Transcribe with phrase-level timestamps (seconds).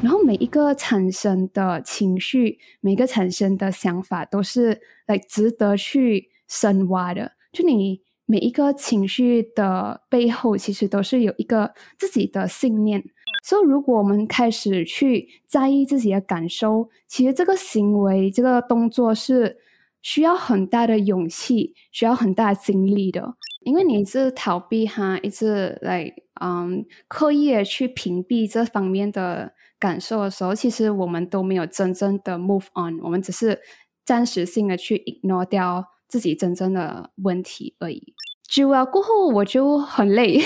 [0.00, 7.32] 然后每一个产生的情绪，每个产生的想法，都是来值得去深挖的。
[7.52, 13.02] 就你每一个情绪的背后，其实都是有一个自己的信念。
[13.42, 19.58] 所以，如果我们开始去在意自己的感受，其实这个行为、这个动作是
[20.02, 23.34] 需要很大的勇气、需要很大的精力的。
[23.60, 33.60] 因为你一直逃避哈，一直来嗯刻意的去屏蔽这方面的感受的时候，其实我们都没有真正的 move on，我们只是
[34.04, 38.14] 暂时性的去 ignore 掉自己真正的问题而已。
[38.48, 40.42] 久了过后，我就很累，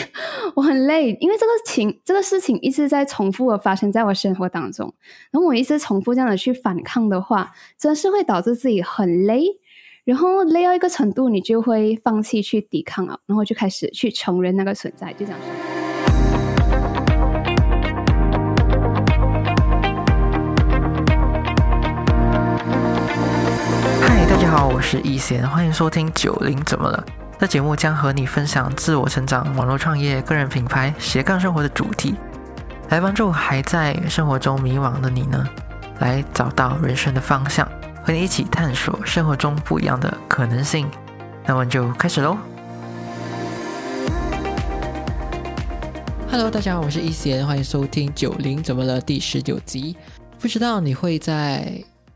[0.56, 4.92] 我很累，因为这个情这个事情一直在重复的发生在我生活当中，
[5.30, 9.44] 然后我一直重复这样的去反抗的话，真是会导致自己很累，
[10.04, 15.40] 然后累到一个程度，你就会放弃去抵抗了，然后就开始去承认那个存在，就这样。
[24.74, 27.04] 我是易贤，欢迎收听九零怎么了。
[27.38, 32.14] 这节目将和你分享自我成长、网络创业、个人品牌、斜杠生活的主题，
[32.88, 35.46] 来帮助还在生活中迷惘的你呢，
[35.98, 37.68] 来找到人生的方向，
[38.02, 40.88] 和你一起探索生活中不一样的可能性。
[41.44, 42.38] 那我们就开始喽
[46.30, 49.94] ！Hello，大家好，我是一贤，欢迎收听《九零怎么了》第十九集。
[50.40, 51.72] 不知道你会在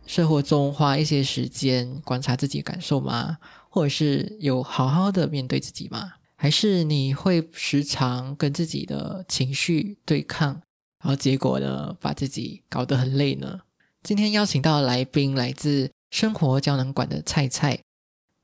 [0.06, 3.36] 生活中花一些时间观察自己感受吗？
[3.68, 6.12] 或者是有好好的面对自己吗？
[6.36, 10.48] 还是你会时常跟自己的情绪对抗，
[11.00, 13.60] 然后结果呢，把自己搞得很累呢？
[14.02, 17.78] 今天邀请到来宾来自生活胶囊馆的菜菜，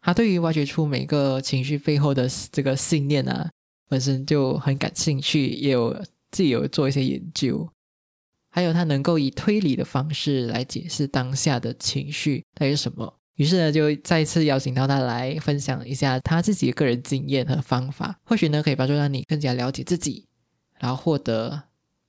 [0.00, 3.48] 他对于挖掘出每个情绪背后的这个信念啊，
[3.88, 5.92] 本身就很感兴趣，也有
[6.32, 7.68] 自己有做一些研究，
[8.54, 13.18] 还有他能够以推理的方式来解释当下的情绪到底是什么。
[13.36, 20.26] 于是呢，就再次邀请到他来分享一下他自己的个人经验和方法，或许呢可以帮助让你更加了解自己，
[20.78, 21.62] 然后获得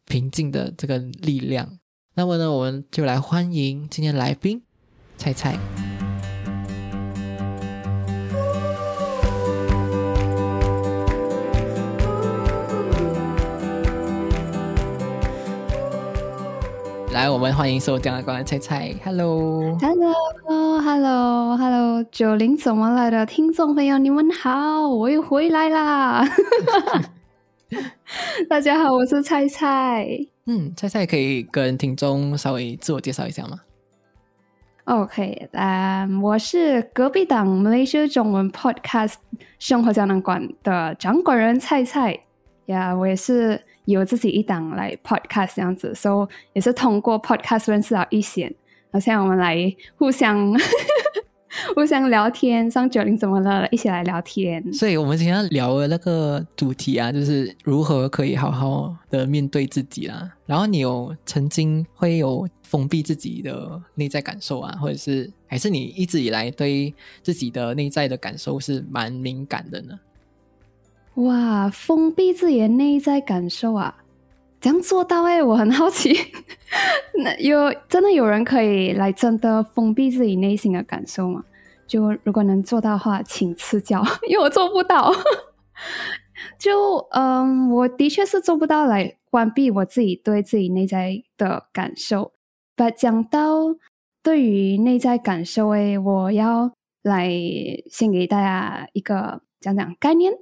[0.05, 1.79] 平静的这个力量。
[2.15, 4.61] 那么呢，我们就来欢迎今天来宾，
[5.17, 5.57] 菜菜。
[17.13, 26.27] 来，我们欢迎收听的观众菜菜，Hello，Hello，Hello，Hello，九零怎么来的听众朋友，你们好，我又回来啦！
[28.49, 30.07] 大家好，我是菜菜。
[30.47, 33.59] 嗯，菜菜可以跟听众稍微自我介绍一下吗
[34.85, 39.17] ？OK，嗯，我是隔壁档 Malaysia 中文 Podcast
[39.59, 42.21] 生活胶囊馆的掌管人菜菜
[42.65, 43.61] 呀，我也是。
[43.85, 48.53] 有自己一档来 podcast 这样子，所以也是通过 podcast 认识到一些。
[48.91, 49.57] 那现在我们来
[49.95, 50.53] 互相
[51.75, 53.67] 互相聊天，上九零怎么了？
[53.69, 54.73] 一起来聊天。
[54.73, 60.31] 所以我们今天聊的那个主题啊，就是如何可以好好的面对自己啦。
[60.45, 69.99] 然后你有曾经会有封闭自己的内在感受啊，或者是还是你一直以来对自己的内在的感受是蛮敏感的呢？
[71.15, 74.03] 哇，封闭自己的内在感受啊，
[74.59, 75.23] 怎样做到？
[75.23, 76.11] 哎，我很好奇，
[77.23, 81.43] 那有真的有人可以来真的封闭自己内心的感受吗？
[81.85, 85.13] 就如果能做到的话，请赐教， 因为我做不到。
[86.57, 92.33] 就嗯，我的确是做不到来关闭我自己对自己内在的感受。
[92.75, 93.75] 把讲到
[94.23, 96.71] 对于内在感受，哎，我要
[97.03, 97.29] 来
[97.89, 100.33] 先给大家一个讲讲概念。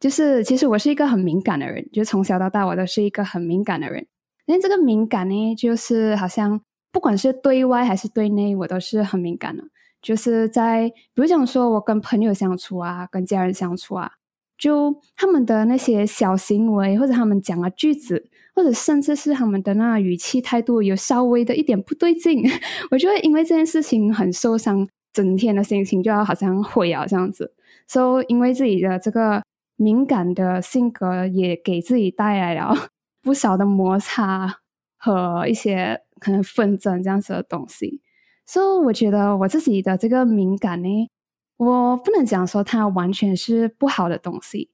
[0.00, 4.06] 就是，其实我是一个很敏感的人，就从小到大我都是一个很敏感的人。
[4.46, 6.58] 因为这个敏感呢，就是好像
[6.90, 9.62] 不管是对外还是对内，我都是很敏感的。
[10.00, 14.12] 就是在比如讲说，我跟朋友相处啊，跟家人相处啊，
[14.56, 22.42] 就他们的那些小行为，或者他们讲的句子，或者甚至是他们的那语气态度有稍微的一点不对劲，
[22.90, 27.52] 我就会因为这件事情很受伤，整天的心情就要好像毁啊这样子。
[27.86, 29.42] 所以因为自己的这个。
[29.80, 32.74] 敏感的性格也给自己带来了
[33.22, 34.58] 不少的摩擦
[34.98, 38.02] 和一些可能纷争这样子的东西，
[38.44, 41.08] 所以我觉得我自己的这个敏感呢，
[41.56, 44.68] 我不能讲说它完全是不好的东西，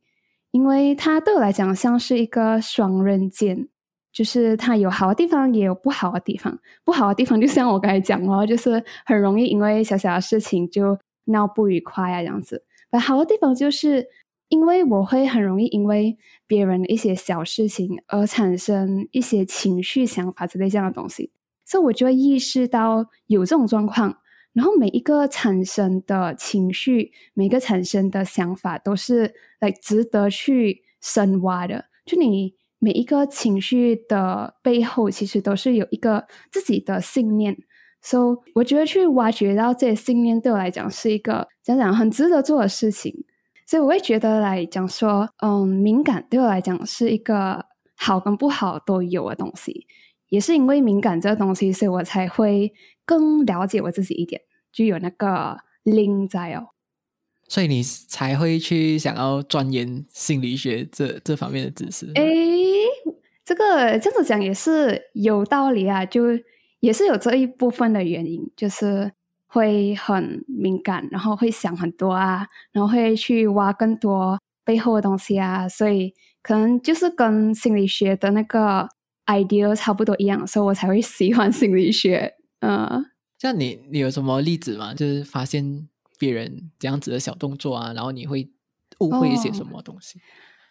[0.50, 3.68] 因为它对我来讲像是一个双刃剑，
[4.12, 6.58] 就是它有好的地方，也有不好的地方。
[6.84, 12.64] 不好的地方就像我刚才讲哦， 就是很容易因为小小的事情就闹不愉快啊这样子。
[12.90, 14.08] 而好的地方就是。
[14.48, 16.16] 因为我会很容易因为
[16.46, 21.32] 别人的一些小事情而产生一些情绪、想法之类这样的东西，
[21.64, 24.18] 所以我就会意识到有这种状况。
[24.52, 31.84] 然后每一个产生的情绪，每个产生的想法，都是来值得去深挖的。
[32.06, 37.58] 就你每一个情绪的背后，其实都是有一个自己的信念。
[38.00, 43.24] 所以我觉得去挖掘到这些信念，对我来讲是一个讲讲很值得做的事情。
[43.66, 47.66] 所以我会觉得来讲说，嗯，敏感对我来讲是一个
[47.96, 49.86] 好跟不好都有的东西。
[50.28, 52.72] 也是因为敏感这个东西，所以我才会
[53.04, 54.42] 更了解我自己一点，
[54.72, 56.70] 就有那个 link 在哦。
[57.48, 62.10] 所以你才会去想要钻研心理学这这方面的知识。
[62.16, 62.24] 诶，
[63.44, 66.24] 这个这样子讲也是有道理啊，就
[66.80, 69.12] 也是有这一部分的原因，就是
[69.56, 76.12] 会很敏感，然后会想很多啊，然后会去挖更多背后的东西啊，所以
[76.42, 78.88] 可能就是跟心理学的那个
[79.26, 82.34] idea 差不多一样，所以我才会喜欢心理学。
[82.60, 83.06] 嗯，
[83.38, 84.94] 像你，你有什么例子吗？
[84.94, 85.88] 就是发现。
[86.18, 88.50] 别人这样子的小动作啊，然后你会
[89.00, 90.18] 误会一些什么东西？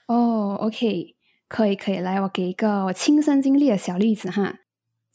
[0.08, 1.16] 哦，OK，
[1.48, 4.56] 可以可以，来，我给一个我亲身经历的小例子哈，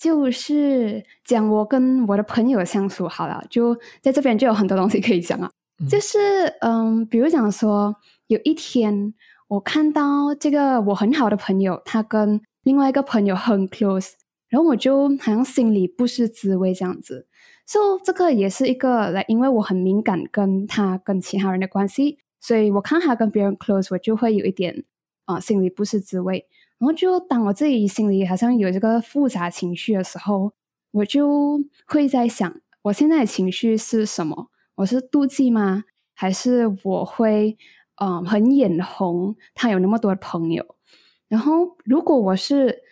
[0.01, 5.51] 就是讲我跟我的朋友相处好了，就在这边就有很多东西可以讲啊，
[5.91, 6.19] 就是
[6.63, 7.95] 嗯，比如讲说
[8.29, 9.13] 有一天
[9.49, 14.13] 我看到这个我很好的朋友，他跟另外一个朋友很 close，
[14.49, 17.27] 然后我就好像心里不是滋味这样子。
[17.67, 24.83] 就这个也是一个来，因为我很敏感跟他跟其他人的关系，所以我看他跟别人 close，我就会有一点
[25.27, 26.47] 啊心里不是滋味。
[26.81, 30.53] 然后就当我自己心里好像有这个复杂情绪的时候，
[30.91, 34.49] 我就会在想，我现在的情绪是什么？
[34.75, 35.85] 我是妒忌吗？
[36.15, 37.57] 还是我会
[38.03, 40.75] 嗯很眼红他有那么多的朋友？
[41.29, 42.83] 然后如果我是。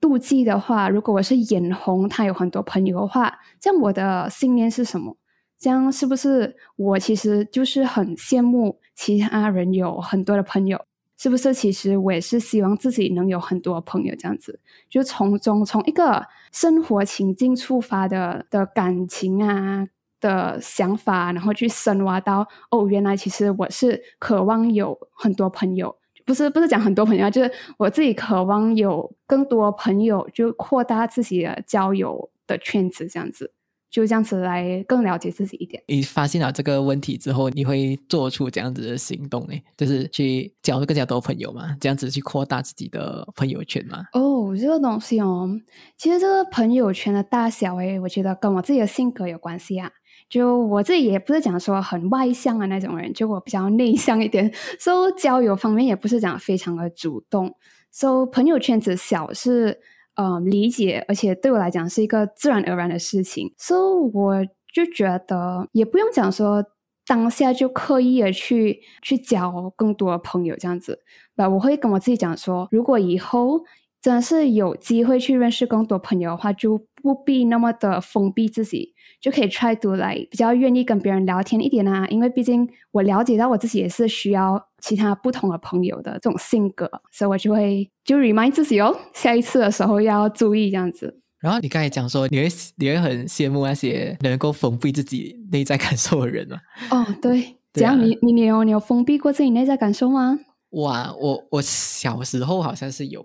[0.00, 5.16] 妒忌的话，如果我是眼红他有很多朋友的话，这样我的信念是什么？
[5.58, 10.84] 这样是不是我其实就是很羡慕其他人有很多的朋友？
[11.24, 14.14] 是不是其实我也是希望自己能有很多朋友？
[14.14, 14.60] 这样子
[14.90, 16.22] 就从中从一个
[16.52, 19.86] 生活情境出发的的感情啊
[20.20, 25.96] 的想法，然后去深挖到哦，原来其实我是渴望有很多朋友。
[26.26, 33.53] 不是不是讲很多朋友，就是我自己渴望有更多朋友，就扩大自己的交友的圈子，这样子，
[33.94, 35.80] 就这样子来更了解自己一点。
[35.86, 39.54] 你发现了这个问题之后，你会做出这样子的行动呢？
[39.76, 44.02] 就是去交更加多朋友嘛，这样子去扩大自己的朋友圈嘛？
[44.12, 45.48] 哦，这个东西哦，
[45.96, 49.88] 其实这个朋友圈的大小，诶，我觉得跟我自己的性格有关系啊。
[50.28, 57.54] 就我自己也不是讲说很外向的那种人，就我比较内向一点，所以交友方面也不是讲非常的主动，
[57.92, 59.78] 所以朋友圈子小是
[60.14, 63.80] 嗯理解，而且对我来讲是一个自然而然的事情，所以
[64.12, 66.64] 我就觉得也不用讲说
[67.06, 71.00] 当下就刻意的去去交更多的朋友这样子，
[71.34, 73.60] 那我会跟我自己讲说，如果以后
[74.04, 78.92] 真的是有机会去认识更多朋友的话，就不必那么的封闭自己。
[79.18, 91.18] 就可以 try to 来比较愿意跟别人聊天一点啊，因为毕竟我了解到我自己也是需要其他不同的朋友的这种性格，所以我就会就 remind 自己哦，下一次的时候要注意这样子。
[91.40, 96.58] 然后你刚才讲说，你会你会很羡慕那些能够封闭自己内在感受的人吗？
[96.90, 100.38] 哦，对，这样你你你有你有封闭过自己内在感受吗？
[100.74, 103.24] 哇，我我小时候好像是有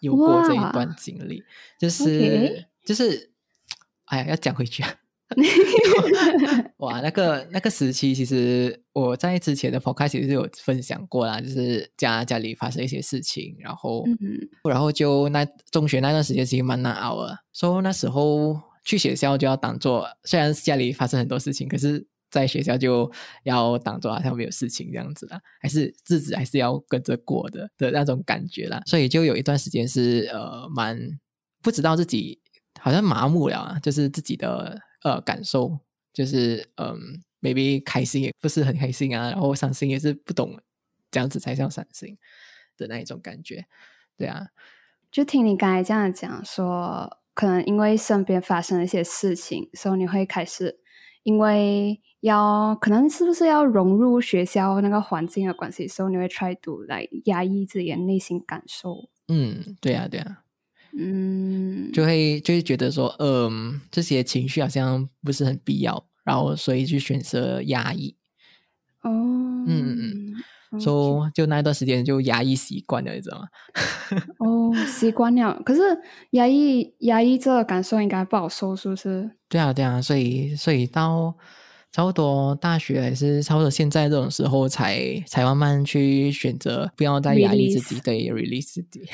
[0.00, 1.42] 有过这一段经历，
[1.78, 3.30] 就是就是，
[4.06, 4.94] 哎呀，要讲回去啊。
[6.78, 14.04] 哇，那个那个时期，其实我在之前的 podcast 其实有分享过啦，就是家家里发生一些事情，然后，
[14.62, 22.06] 然后就那中学那段时间其实蛮难熬的，所以那时候去学校就要当做，虽然家里发生很多事情，可是
[22.40, 23.10] 在学校就
[23.44, 30.98] 要当做好像没有事情这样子啦，还是日子还是要跟着过的的那种感觉啦，所以就有一段时间是呃蛮
[31.62, 32.40] 不知道自己
[32.80, 34.80] 好像麻木了，啊，就是自己的。
[35.02, 35.78] 呃，感受
[36.12, 36.98] 就是嗯
[37.40, 40.58] ，maybe 开心也不是很开心啊，然后伤心也是不懂
[41.12, 42.18] 这样子才叫伤心
[42.76, 43.66] 的那一种感觉，
[44.16, 44.48] 对啊。
[45.12, 50.80] 就听你刚才这样讲，说可能因为身边发生了一些事情，所以你会开始
[51.26, 59.08] 因为要可能是不是要融入学校那个环境的关系，所以你会 try to 来压抑自己的内心感受。
[59.26, 60.44] 嗯，对啊，对啊。
[60.96, 68.14] 嗯，就会就会觉得说，嗯，这些情绪好像不是很必要，然后所以就选择压抑。
[69.02, 70.34] 哦，嗯嗯嗯。
[70.80, 73.46] 所以就那一段时间就压抑习惯了，你知道吗？
[74.40, 75.60] 哦，习惯了。
[75.64, 75.80] 可是
[76.30, 79.30] 压抑压抑这个感受应该不好受，是不是？
[79.48, 81.36] 对啊，对啊，所以所以到
[81.92, 89.06] 差不多大学还是差不多现在这种时候，才才慢慢去选择不要再压抑自己，对，release 自己，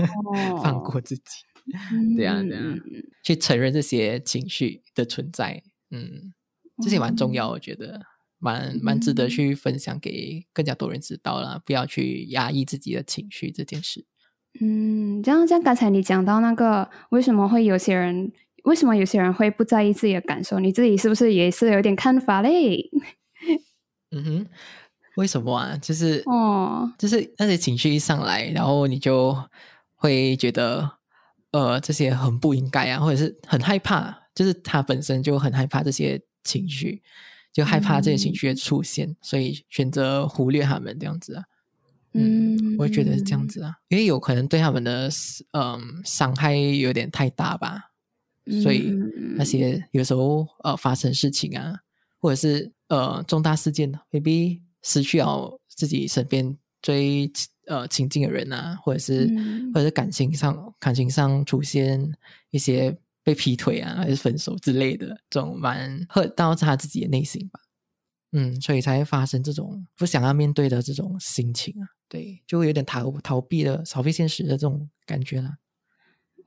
[0.62, 1.22] 放过自己。
[2.16, 2.62] 对啊，对啊，
[3.24, 6.32] 去承认这些情绪的存在，嗯，
[6.82, 8.00] 这些蛮重要，我觉得
[8.38, 14.04] 蛮蛮值得去分享给更加多人知道了，不要去压抑自己的情绪这件事。
[14.60, 18.32] 嗯，这样像刚才你讲到那个，为什么会有些人，
[18.64, 20.58] 为什么有些人会不在意自己的感受？
[20.60, 22.90] 你自己是不是也是有点看法嘞？
[24.12, 24.46] 嗯哼，
[25.16, 25.76] 为什么啊？
[25.76, 29.36] 就是哦，就是那些情绪一上来，然后你就
[29.94, 30.96] 会觉得。
[31.52, 37.02] 呃，这些很不应该啊，或者是很害怕，就是他本身就很害怕这些情绪，
[37.56, 41.44] 就害怕这些情绪的出现，所以选择忽略他们这样子啊。
[42.12, 45.08] 嗯，我也觉得是这样子啊，因为有可能对他们的
[45.52, 47.92] 嗯伤害有点太大吧，
[48.62, 48.92] 所以
[49.38, 51.80] 那些有时候呃发生事情啊，
[52.18, 57.32] 或者是呃重大事件，maybe 失去了自己身边最。
[57.68, 59.28] 呃，亲近的人啊，或者是
[59.74, 62.14] 或者是感情上感情上出现
[62.52, 62.96] 一些
[63.26, 67.58] 被劈腿啊，还是分手之类的，这种蛮会到他自己的内心吧。
[68.30, 71.88] 嗯，所以才会发生这种不想要面对的这种心情啊。
[72.08, 75.56] 对，就会有点逃逃避的逃避现实的这种感觉了。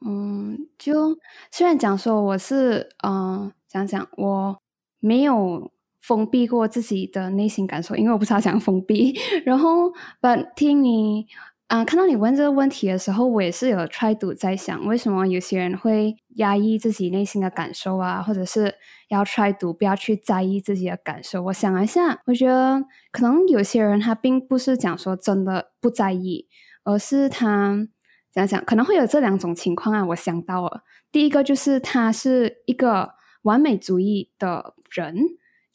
[0.06, 1.20] 嗯，就
[1.52, 4.62] 虽然讲说我是嗯，讲讲我
[5.00, 5.74] 没有。
[6.02, 9.14] 封闭过自己的内心感受，因为我不知道想封闭。
[9.46, 11.28] 然后，但听你
[11.70, 18.74] 啊，看到你问这个问题的时候，我也是有 try to 在想，为什么有些人会压抑自己内心的感受啊，或者是
[19.10, 21.44] 要 try to 不要去在意自己的感受？
[21.44, 26.48] 我想一下，我觉得可能有些人他并不是讲说真的不在意，
[26.84, 27.88] 而是他
[28.32, 30.04] 讲讲可能会有这两种情况啊。
[30.08, 33.12] 我想到了，第一个就是他是一个
[33.44, 35.16] 完美主义的人。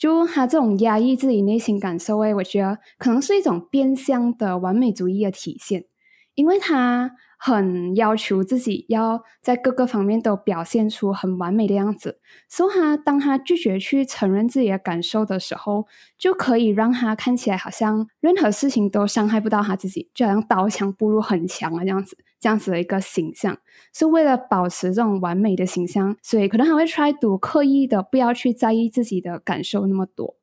[0.05, 5.87] 就他这种压抑自己内心感受，诶，我觉得可能是一种变相的完美主义的体现，
[6.35, 15.87] 因为他很要求自己要在各个方面都表现出很完美的样子，所以他当他拒绝去承认自己的感受的时候，
[16.19, 22.17] 就可以让他看起来好像任何事情都伤害不到他自己，就好像刀枪不入很强啊这样子。
[22.41, 23.57] 这样子的一个形象，
[23.95, 30.37] 是为了保持这种完美的形象，所以可能还会 try to 刻意的不要去在意自己的感受那么多。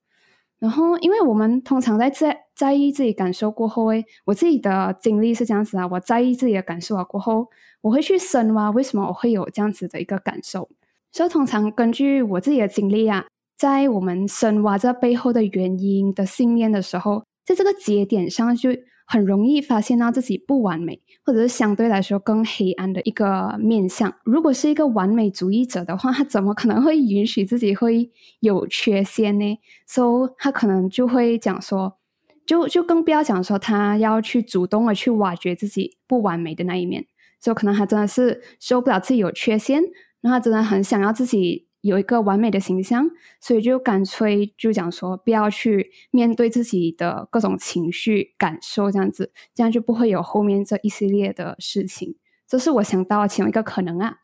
[0.61, 7.47] 然后，因为我们通常在在在意自己感受过后，诶，我自己的经历是这样子啊，我在意自己的感受啊过后，
[7.81, 10.69] 我会去深挖为什么我会有这样子的一个感受。
[11.11, 13.25] 所以，通常根据我自己的经历啊，
[13.57, 18.69] 在我们深挖这背后的原因的信念的时候，在这个节点上就。
[19.11, 24.15] 很容易发现到自己不完美，或者是相对来说更黑暗的一个面相。
[24.23, 29.59] 如果是一个完美主义者的话，他怎么可能会允许自己会有缺陷呢？
[29.85, 31.97] 所以，他可能就会讲说，
[32.45, 37.05] 就就更不要讲说他要去主动的去挖掘自己不完美的那一面。
[37.41, 39.83] 所以，可能他真的是受不了自己有缺陷，
[40.21, 41.67] 那他真的很想要自己。
[41.81, 43.09] 有一个完美的形象，
[43.39, 52.15] 所以就干脆就讲说，不要去面对自己的各种情绪感受，这样子，这样就不会有后面这一系列的事情。
[52.47, 54.19] 这是我想到其中一个可能啊。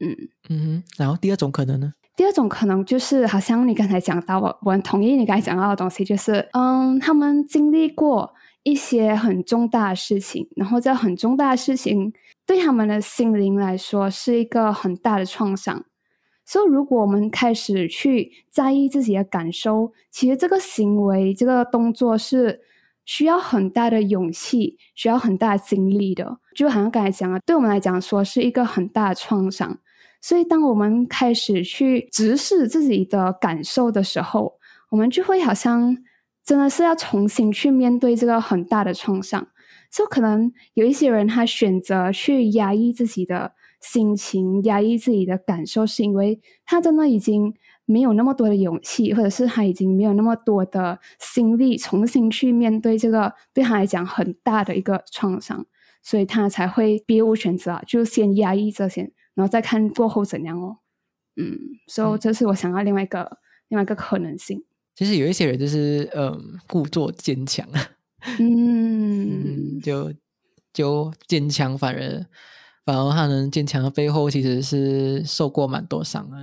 [0.00, 0.16] 嗯
[0.48, 1.92] 嗯，然后第二种可能呢？
[2.16, 8.34] 第二种可能就是，好像你刚才讲到，我我很同意你刚才讲到的东西，就是嗯，他们经历过
[8.64, 12.12] 一些很重大的事情，然后这很重大的事情
[12.44, 15.84] 对他们的心灵来说是一个很大的创伤。
[16.44, 22.60] 所以，如果我们开始去在意自己的感受，其实这个行为、这个动作是
[23.04, 26.38] 需要很大的勇气、需要很大的精力的。
[26.54, 29.78] 就好像刚才讲了，对我们来讲说是一个很大的创伤。
[30.20, 34.58] 所以，当我们开始去直视自己的感受的时候，
[34.90, 35.96] 我们就会好像
[36.44, 39.46] 真的是要重新去面对这个很大的创伤。
[39.90, 43.52] 就可能有一些人他选择去压抑自己的。
[43.82, 47.52] 心情压抑自己的感受，是因为他真的已经
[47.84, 55.66] 没有那么多的勇气，或者是他已经没有那么多的心力重新去面对这个对他来讲很大的一个创伤，
[56.00, 60.78] 所以他才会别无选择，就先压抑这些，然后再看过后怎样哦。
[61.34, 61.58] 嗯，
[61.88, 64.64] 所以这是我想要另外一个另外一个可能性。
[64.94, 67.66] 其实有一些人就是嗯，故作坚强，
[68.38, 70.12] 嗯，就
[70.72, 72.24] 就坚强反而。
[72.84, 76.36] 反而他能坚强的背后，其实是受过蛮多伤的。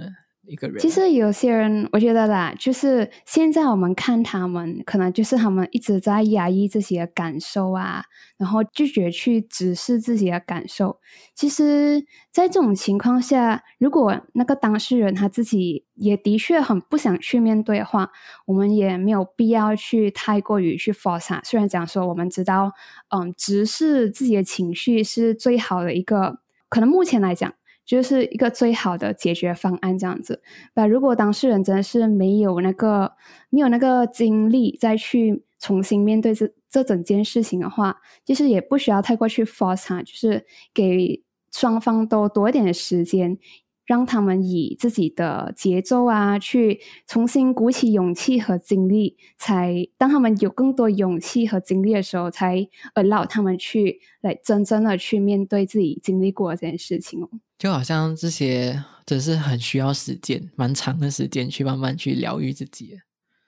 [0.80, 8.04] 其实有些人，我觉得啦，就是现在我们看他们，可能就是他们一直在压抑自己的感受啊，
[8.38, 11.00] 然后拒绝去直视自己的感受。
[11.36, 18.10] 其实，在这种情况下，如果那个当事人他自己也的确很不想去面对的话，
[18.46, 21.42] 我们也没有必要去太过于去 force 啊。
[21.44, 22.72] 虽然讲说，我们知道，
[23.10, 26.40] 嗯，直视自己的情绪是最好的一个，
[26.70, 27.54] 可能目前来讲。
[27.90, 30.44] 就是一个最好的解决方案，这样子。
[30.76, 33.14] 那如果当事人真的是没有那个
[33.50, 43.40] 没有那个精力再去重新面对这这整件事情的话，其实也不需要太过去 force 他，就是给双方都多一点的时间。
[43.88, 57.30] 让他们以自己的节奏啊，去重新鼓起勇气和精力，才当他们有更多勇气和精力的时候，才 allow 他们去来真正的去面对自己经历过这件事情哦。
[57.60, 62.98] 就好像这些只是很需要时间，蛮长的时间去慢慢去疗愈自己。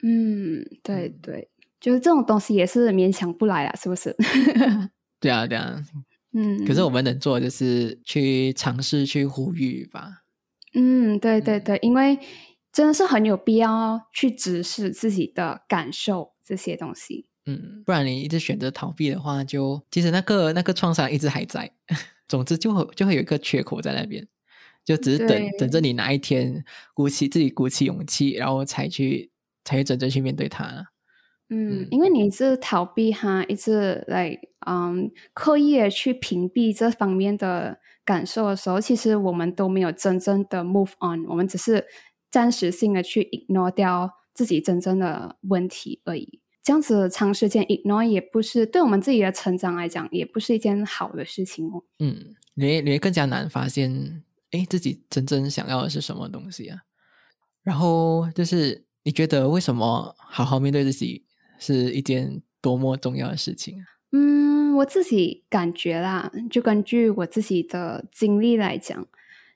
[0.04, 1.50] 嗯，对对，
[1.80, 4.14] 就是这种东西也是勉强不来啊，是不是？
[5.22, 5.82] 对啊，对啊。
[6.34, 10.24] 嗯，可是我们能做的就是去尝试去呼吁吧。
[10.74, 12.20] 嗯，对对对，因为
[12.72, 17.28] 真的是很有必要去直视自己的感受这些东西。
[17.46, 21.72] 嗯，不然你一直选择逃避的话，就其实那个那个创伤一直还在。
[22.32, 24.26] 总之，就会就会有一个缺口在那边，
[24.86, 29.30] 就只是等等着你哪一天鼓起自己鼓起勇气，然后才去
[29.64, 30.88] 才去真正去面对它。
[31.50, 37.80] 嗯，因为你是逃避哈，一直来嗯刻意的去屏蔽这方面的。
[38.04, 41.86] 感受的时候，其实我们都没有真正的 move on，我们只是
[42.32, 46.42] 暂时性的去 ignore 掉自己真正的问题而已。
[46.72, 51.84] 这样子长时间 ignore 也不是对我们自己的成长来讲，也不是一件好的事情哦。
[52.00, 56.80] 嗯，你你会更加难发现，哎，自己真正想要的是什么东西啊？
[57.62, 61.26] 然后就是你觉得为什么好好面对自己
[61.60, 63.84] 是一件多么重要的事情啊？
[64.14, 69.06] 嗯，我自己感觉啦，就根据我自己的经历来讲，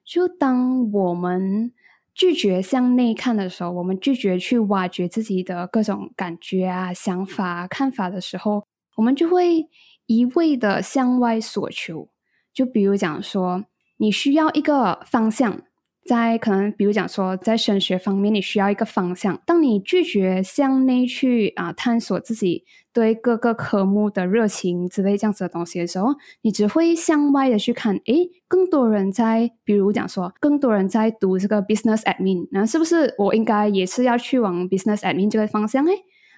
[0.04, 1.72] 就当我们
[2.16, 9.68] 拒绝向内看的时候，我们拒绝去挖掘自己的各种感觉啊、想法、看法的时候，我们就会
[10.06, 12.10] 一味的向外索求。
[12.54, 13.66] 就比如讲说，
[13.98, 15.62] 你需要一个方向。
[16.06, 19.42] 在可能，比如讲说，在升学方面，你需要一个方向。
[19.44, 22.64] 当你拒绝向内去啊探索自己
[22.94, 26.14] 对各个科目的热情之类这样子的东西的时候，
[26.44, 28.00] 你只会向外的去看。
[28.06, 35.84] 诶，更多人在，比如讲说，更多人在读这个 business admin，那是不是我应该也是要去往 business admin 这个方向？
[35.88, 35.94] 诶，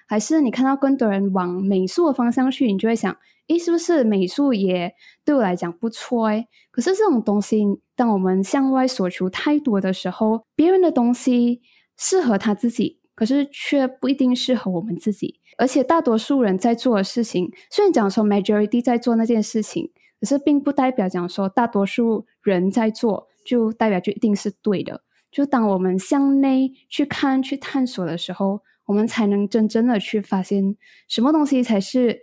[0.08, 3.16] 还是你看到更多人往美术的方向去，你就会想。
[3.48, 4.92] 诶，是不是美术也
[5.24, 6.26] 对我来讲不错？
[6.26, 7.64] 诶，可是这种东西，
[7.96, 11.62] 当我们向外索求太多的时候，别人的东西
[11.96, 15.40] 适合他自己，可是却不一定适合我们自己。
[15.56, 19.90] 而且大多数人在做的事情，虽然讲说 majority 在做那件事情，
[20.20, 25.02] 可是并不代表讲说大多数人在做就代表就一定是对的。
[25.30, 30.74] 就当我们向内去看、去探索的时候，我们才能真正的去发现
[31.06, 32.18] 什么东西才是。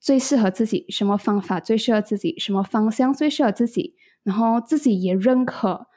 [0.00, 5.88] 最适合自己什么方法最适合自己什么方向最适合自己，然后自己也认可，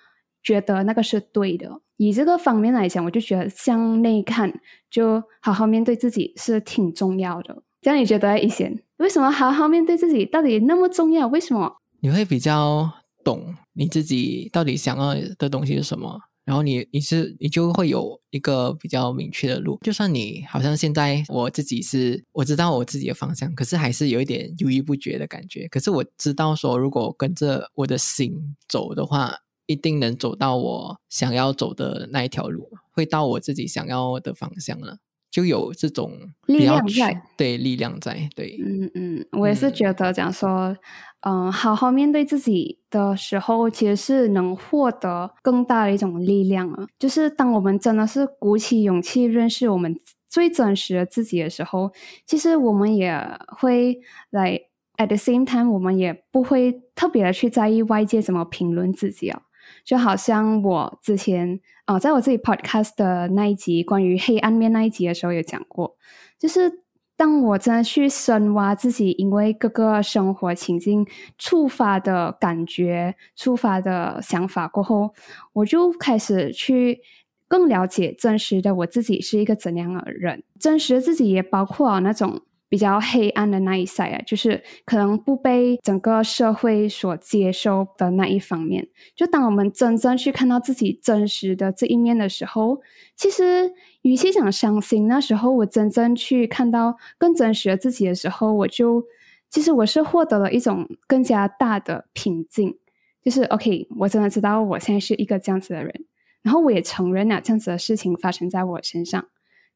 [0.42, 1.70] 觉得那个是对的。
[1.98, 4.52] 以这个方面来讲，我就觉得向内看，
[4.90, 7.62] 就好好面对自己是挺重要的。
[7.80, 8.76] 这样你觉得，一贤？
[8.98, 11.28] 为什么好好面对自己到底那么重要？
[11.28, 11.72] 为什么？
[12.00, 12.92] 你会比较
[13.24, 16.20] 懂你自己到底想要的东西是什么？
[16.44, 25.68] 然后你你是你就会有一个比较明确的路，就算你好像现在我自己是我知道我自己的方向，可是还是有一点犹豫不决的感觉。
[25.68, 29.36] 可是我知道说，如果跟着我的心走的话，
[29.68, 34.98] 一定能走到我想要走的那一条路，会到我自己想要的方向了。
[35.32, 36.12] 就有这种
[36.46, 40.76] 力量在，对力量在，对，嗯嗯，我也是觉得讲说，
[41.22, 46.86] 嗯，好好面对自己的时候，其实是能获得更大的一种力量啊。
[47.00, 51.92] 就是当我们真的是鼓起勇气认识我们最真实的自己的时候，
[52.26, 53.18] 其实我们也
[53.58, 54.00] 会
[54.32, 54.60] 来
[54.98, 59.44] at the same time，我们也不会特别的去在意外界怎么评论自己啊。
[59.86, 61.60] 就好像我之前
[61.92, 65.98] 啊，在我自己 podcast 的那一集关于黑暗面那一集的时候有讲过，
[66.40, 66.72] 就是
[67.18, 71.06] 当我真的去深挖自己，因为各个生活情境
[71.38, 75.14] 触发的感觉、触发的想法过后，
[75.52, 77.02] 我就开始去
[77.50, 80.46] 更了解真实的我自己是一个怎样的人。
[80.58, 88.88] 真实的自己也包括那种比较黑暗的那一 side 啊，就是可能不被整个社会所接受的那一方面。
[89.14, 92.80] 就当我们真正去看到自己真实的这一面的时候，
[93.18, 99.04] 其实与其想伤心，那时候我真正去看到更真实的自己的时候，我就
[99.50, 102.78] 其实我是获得了一种更加大的平静。
[103.22, 106.06] 就是 OK，我真的知道我现在是一个这样子的人，
[106.42, 109.28] 然后我也承认了这样子的事情发生在我身上。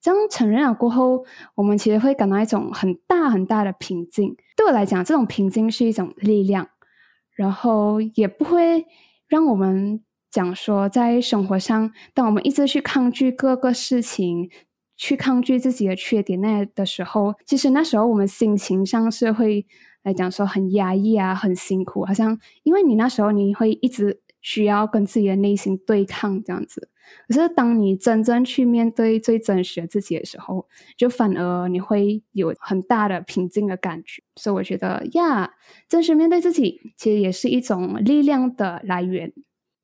[0.06, 4.36] 这样承认了过后，我们其实会感到一种很大很大的平静。
[4.56, 6.70] 对我来讲，这种平静是一种力量，
[7.32, 8.86] 然后也不会
[9.28, 14.52] 让我们讲说，在生活上，当我们一直去抗拒各个事情，
[14.96, 19.66] 去抗拒自己的缺点那的时候，其实那时候我们心情上是会。
[20.06, 26.90] 来讲说很压抑啊，很辛苦，好像因为你那时候你会一直需要跟自己的内心对抗这样子。
[27.28, 34.22] 可是当你真正去面对最真实的自己的时候，就反而你会有很大的平静的感觉。
[34.36, 35.54] 所以我觉得呀，
[35.88, 39.34] 真实面对自己其实也是一种力量的来源。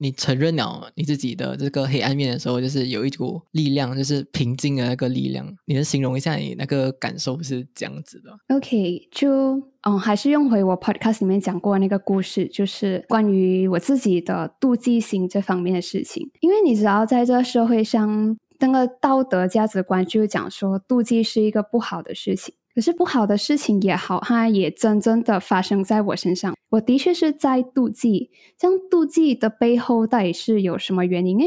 [0.01, 5.45] 你承认了你自己的这个黑暗面的时候，就是有一股力量，就是平静的那个力量。
[5.67, 16.27] 你能形容一下你那个感受是这样子的？OK，就嗯，还是用回我 Podcast 里面讲过那个故事，就是关于我自己的妒忌心这方面的事情。
[16.39, 22.55] 因为你知道，在这个社会上，那个道德价值观就讲说，妒忌是一个不好的事情。
[22.73, 26.55] 可是不好的事情也好，它也真正的发生在我身上。
[26.71, 31.45] 我的确是在妒忌，这样妒忌的背后到底是有什么原因呢？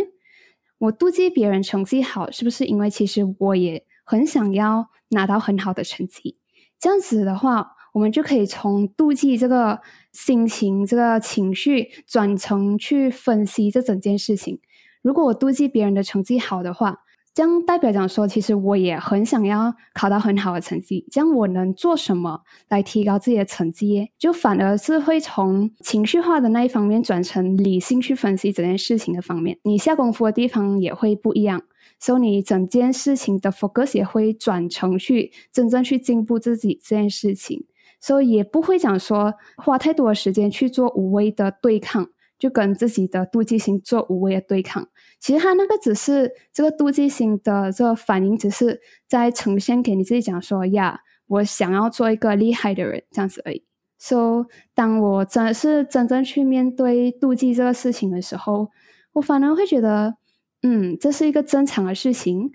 [0.79, 6.37] 我妒忌别人成绩好，是不是因为其实我也很想要拿到很好的成绩？
[6.79, 9.81] 这样子的话，我们就可以从妒忌这个
[10.13, 14.61] 心情、这个情绪转成去分析这整件事情。
[15.01, 17.04] 如果我妒忌别人的成绩好的话，
[17.35, 21.05] 这样代表讲说，其实我也很想要考到很好的成绩。
[21.11, 24.13] 这样我能做什么来提高自己的成绩？
[24.17, 29.59] 就反而是会从情绪化的那一方面转成理性去分析整件事情的方面。
[29.65, 31.61] 你下功夫的地方也会不一样，
[31.99, 37.67] 所以你整件事情的 focus 也会转成去真正去进步自己这件事情。
[38.01, 42.11] 所以也不会讲说花太多的时间去做无谓的对抗。
[42.45, 44.87] 就跟自己的妒忌心做无谓的对抗，
[45.19, 53.65] 其实他那个只是这个妒忌心的这个反应，只是在呈现给你自己讲说呀，我想要做一个厉害的人这样子而已。
[53.99, 58.69] So，当我真的是真正去面对妒忌这个事情的时候，
[59.15, 60.17] 我反而会觉得，
[60.63, 62.53] 嗯，这是一个正常的事情，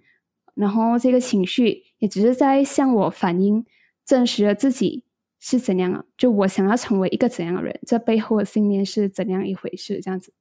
[0.54, 3.65] 然后这个情绪也只是在向我反映
[4.06, 5.04] 真实的自己。
[5.39, 6.04] 是怎样啊？
[6.17, 9.99] 就我想要成为一个怎样的人，这背后的信念是怎样一回事？
[10.02, 10.34] 这样子，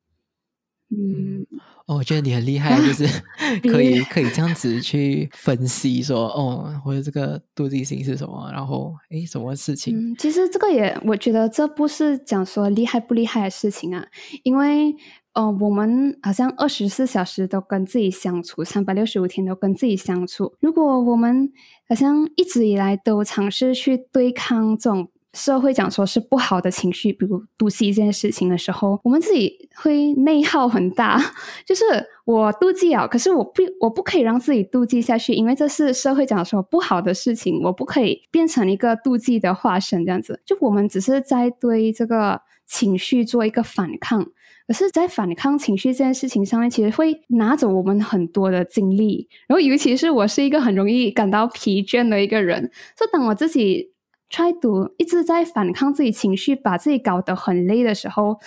[0.91, 1.47] 嗯，
[1.87, 3.07] 哦，我觉得你很厉害，就是
[3.71, 9.97] 可以可以这样子去分析说，哦，我的这个妒忌心是什么，然后诶，什么事情？
[9.97, 14.07] 嗯，其实这个也，我觉得这不是讲说厉害不厉害的事情啊，
[14.43, 14.95] 因为。
[15.35, 20.55] 哦，我们好像二十四小时都跟自己相处，三百六十五天都跟自己相处。
[20.61, 21.53] 如果我们
[21.89, 31.21] 好像一直以来都尝试去对抗这种社会讲说是不好的情绪，比如妒忌这件事情的时候，我们自己会内耗很大。
[31.65, 31.85] 就是
[32.25, 40.41] 我妒忌啊，可是我不，我不可以让自己妒忌下去，因为这是社会讲说不好的事情，我不可以变成一个妒忌的化身这样子。
[40.45, 44.25] 就我们只是在对这个情绪做一个反抗。
[44.69, 49.27] 可是，在反抗情绪这件事情上面，其实会拿走我们很多的精力。
[49.47, 53.93] 然后，尤其是我是一个很容易感到疲倦的一个人，就当我自己
[54.31, 58.39] try to 一直在反抗自己情绪，把自己搞得很累的时候，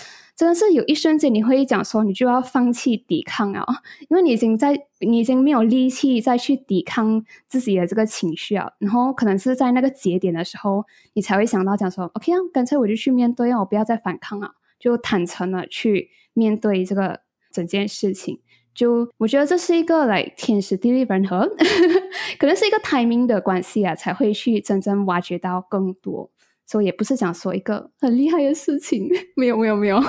[0.41, 3.63] 真的是有一瞬间你会讲说，你就要放弃抵抗啊，
[4.10, 8.67] 因为你已经在，你已经没有力气再去抵抗自己的这个情绪啊。
[8.80, 14.56] 然后，可能是在那个节点的时候，你才会想到讲说，OK 啊，干脆我就去面对，让我不要再反抗了。
[14.80, 17.19] 就坦诚的去面对这个
[17.51, 18.39] 整件事情，
[18.73, 21.47] 就我觉得这是一个来天时地利人和，
[22.39, 26.32] 可能是一个 timing 的关系啊，才会去真正挖掘到更多。
[26.71, 30.01] 所以也不是想说一个很厉害的事情，没有没有没有。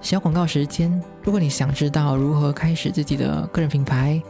[0.00, 4.22] 小广告时间，如果你想知道如何开始自己的个人品牌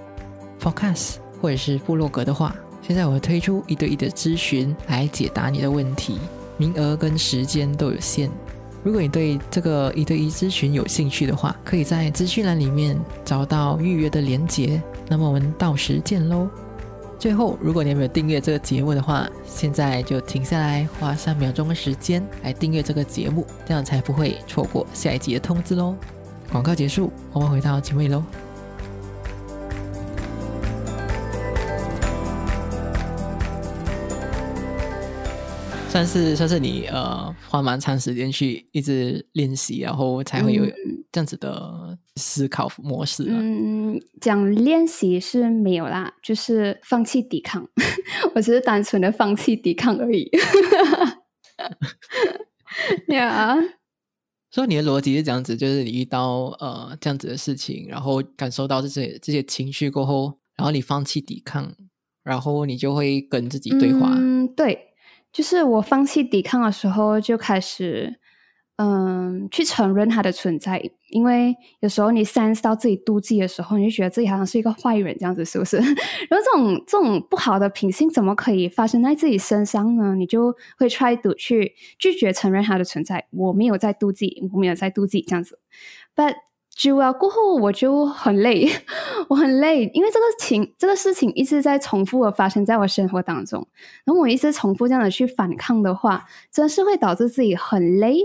[0.59, 1.17] ，Focus。
[1.43, 6.19] 或者是部落格的话，现在我会推出一对一的咨询来解答你的问题，
[6.57, 8.31] 名额跟时间都有限。
[8.87, 14.81] 如果你对这个一对一咨询有兴趣的话，可以在资讯栏里面找到预约的连接。
[15.09, 16.49] 那么我们到时见喽。
[17.19, 25.97] 最后，如果你还没有订阅这个节目的话，现在就停下来，花三秒钟的时间来订阅这个节目，这样才不会错过下一集的通知喽。
[26.53, 28.23] 广告结束，我们回到结尾喽。
[35.89, 40.67] 算是算是你呃花蛮长时间去一直练习，然后才会有
[41.11, 43.25] 这样子的思考模式。
[43.29, 47.67] 嗯，讲练习是没有啦，就是放弃抵抗，
[48.35, 50.31] 我只是单纯的放弃抵抗而已。
[53.09, 53.57] 呀，
[54.51, 61.75] 所以你的逻辑是这样子，就是你遇到呃这样子的事情，然后感受到这些这些情绪过后，然后你放弃抵抗，
[62.23, 64.13] 然后你就会跟自己对话。
[64.15, 64.79] 嗯，对。
[65.37, 68.19] 就是我放弃抵抗的时候，就开始
[68.77, 70.83] 嗯去承认它的存在。
[71.11, 75.77] 因为有时候你 sense 到自己妒忌的时候，你就觉得自己好像是一个坏人这样子，是不是？
[76.31, 80.15] 然后这种这种不好的品性怎么可以发生在自己身上呢？
[80.15, 83.27] 你就会 try to 去拒绝承认它的存在。
[83.33, 85.59] 我没有在妒忌，我没有在妒忌这样子。
[86.15, 86.37] But
[86.77, 88.69] 久了过后，我就很累，
[89.31, 93.67] 我很累，因为这个情这个事情一直在重复的发生在我生活当中。
[94.05, 98.19] 然后我一直重复这样的去反抗的话，真是会导致自己很累。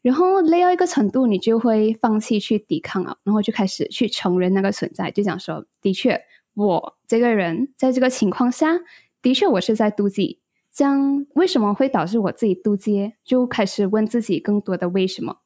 [0.00, 6.18] 然后累到一个程度，你就会放弃去抵抗了，然后就开始去承认那个存在，就讲说：的确，
[6.54, 8.80] 我这个人在这个情况下，
[9.20, 10.40] 的确我是在妒忌。
[10.72, 13.12] 这样为什么会导致我自己妒忌？
[13.22, 15.36] 就开始问自己更多的为什么。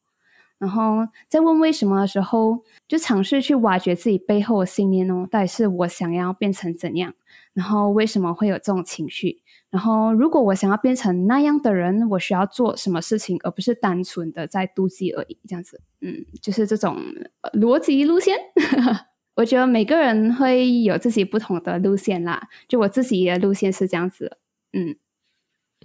[0.65, 7.13] 然后在问为什么的时候，就尝试去挖掘自己背后的信念哦，到底是我想要变成怎样？
[7.53, 9.43] 然后为什么会有这种情绪？
[9.69, 15.37] 然后如果我想要变成那样的人，我需要做什么事情，而不是单纯的在妒忌而已？
[15.47, 16.97] 这样子，嗯，就是这种
[17.53, 18.35] 逻辑路线。
[19.37, 22.49] 我觉得每个人会有自己不同的路线啦。
[22.67, 24.39] 就我自己的路线是这样子，
[24.73, 24.97] 嗯。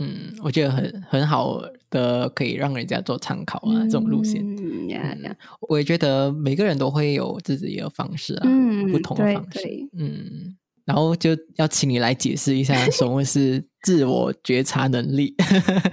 [0.02, 1.60] 嗯，我觉得很很好
[1.90, 4.44] 的，可以让人家做参考啊，这种路线。
[4.46, 8.48] 嗯，我也觉得每个人都会有自己的方式啊，
[8.92, 9.68] 不同的方式。
[9.98, 15.36] 嗯，然后就要请你来解释一下什么是自我觉察能力，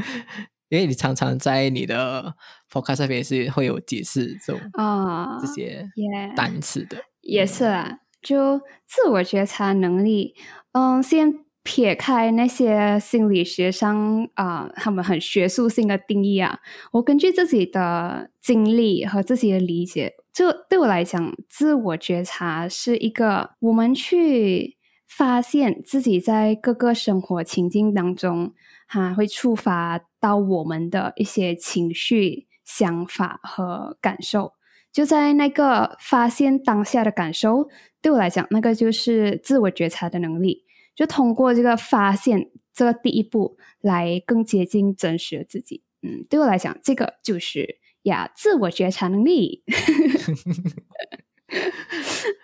[0.68, 2.34] 因为你常常在你的
[2.72, 5.86] podcast 上面是会有解释这种啊这些
[6.34, 6.96] 单词的。
[7.20, 10.34] 也是啊，就自我觉察能力，
[10.72, 11.45] 嗯，先。
[11.66, 16.60] 撇开那些心理学上啊，他们很学术性的定义啊，
[16.92, 24.76] 我根据自己的经历和自己的理解，就对我来讲，自我觉察是一个我们去
[25.08, 28.54] 发现自己在各个生活情境当中，
[28.86, 34.52] 哈，会触发到我们的一些情绪、想法和感受。
[34.92, 37.68] 就在那个发现当下的感受，
[38.00, 40.65] 对我来讲，那个就是自我觉察的能力。
[40.96, 49.62] 就通过这个发现这个第一步来更接近真实的自己，嗯，对我来讲，这个就是呀，自我觉察能力。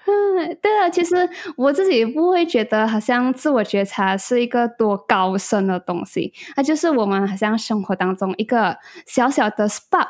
[0.06, 10.06] 嗯， 对啊，其实我自己不会觉得好像自我觉察是一个多高深的东西，它就是我们好像生活当中一个小小的 spark，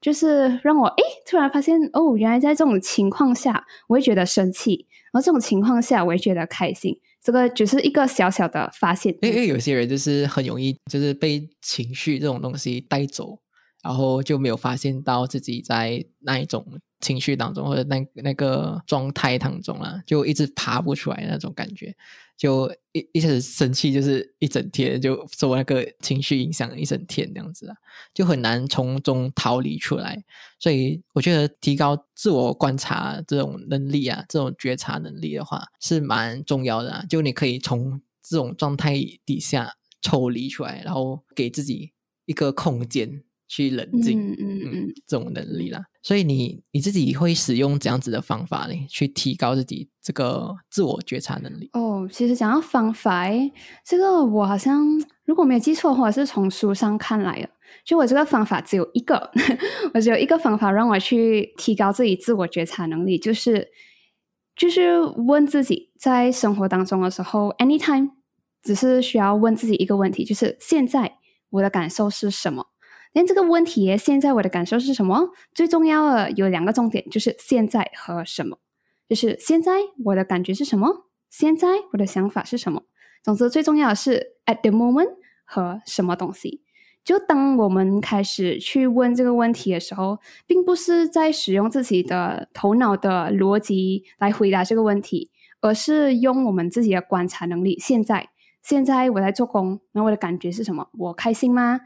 [0.00, 6.98] 就是让我诶突然发现哦，原来在这种情况下我会觉得生气，然后这种情况下我会觉得开心。
[7.22, 13.38] 这个只是一个小小的发现，因为有些人就是很容易就是被情绪这种东西带走，
[13.82, 16.66] 然后就没有发现到自己在那一种
[17.00, 21.94] 情绪当中或者那那个状态当中啊，就一直爬不出来那种感觉。
[22.36, 27.76] 就一一下子生气，就是一整天就受那个情绪影响一整天这样子啊，
[28.12, 30.22] 就很难从中逃离出来。
[30.58, 36.92] 所以我觉得提高自我观察这种能力啊，这种觉察能力的话，是蛮重要的。
[36.92, 37.04] 啊。
[37.08, 41.92] 就你可以从这种状态底下抽离出来，然后给自己
[42.26, 43.22] 一个空间。
[43.52, 51.68] 去冷静，嗯嗯嗯，这种能力啦，所以你你自己会使用怎样子的方法呢，去提高自己这个自我觉察能力。
[51.74, 53.26] 哦，其实讲到方法，
[53.84, 54.86] 这个我好像
[55.26, 57.50] 如果没有记错的话，是从书上看来的。
[57.84, 59.30] 就我这个方法只有一个，
[59.92, 63.68] 我只有一个方法让我去提高自己自我觉察能力，就是
[64.56, 68.12] 就是问自己，在生活当中的时候，anytime，
[68.62, 71.18] 只是需要问自己一个问题，就是现在
[71.50, 72.71] 我的感受是什么。
[73.12, 75.30] 连这个问题，现在我的感受是什么？
[75.54, 78.58] 最重要的有两个重点，就是现在和什么。
[79.08, 79.72] 就是现在
[80.04, 81.06] 我的感觉是什么？
[81.28, 82.82] 现在我的想法是什么？
[83.22, 85.10] 总之，最重要的是 at the moment
[85.44, 86.62] 和什么东西。
[87.04, 97.76] 就当我们开始去问这个问题的时候，并不是在使用自己的头脑的逻辑来回答这个问题，而是用我们自己的观察能力。
[97.78, 98.28] 现在，
[98.62, 100.88] 现在我在做工，那我的感觉是什么？
[100.96, 101.80] 我开心吗？